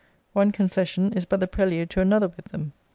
[0.33, 2.73] One concession is but the prelude to another with them.